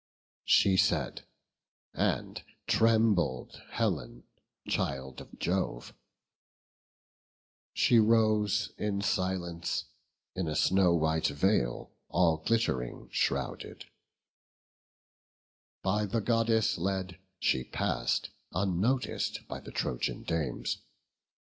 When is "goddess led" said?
16.19-17.19